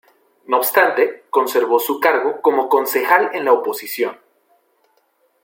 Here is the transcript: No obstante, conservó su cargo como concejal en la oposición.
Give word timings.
No 0.47 0.57
obstante, 0.57 1.25
conservó 1.29 1.77
su 1.79 1.99
cargo 1.99 2.41
como 2.41 2.67
concejal 2.69 3.29
en 3.33 3.45
la 3.45 3.53
oposición. 3.53 4.17